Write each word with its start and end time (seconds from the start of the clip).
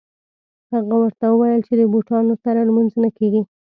هغه 0.73 0.95
ورته 1.01 1.25
وویل 1.29 1.61
چې 1.67 1.73
د 1.77 1.81
بوټانو 1.91 2.33
سره 2.43 2.59
لمونځ 2.67 2.91
نه 3.03 3.09
کېږي. 3.17 3.41